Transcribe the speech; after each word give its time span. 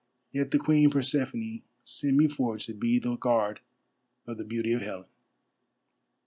Yet 0.31 0.49
the 0.49 0.57
Queen 0.57 0.89
Persephone 0.89 1.61
sent 1.83 2.17
me 2.17 2.27
forth 2.27 2.63
to 2.63 2.73
be 2.73 2.97
the 2.97 3.15
guard 3.17 3.59
of 4.25 4.37
the 4.39 4.43
beauty 4.43 4.73
of 4.73 4.81
Helen." 4.81 5.05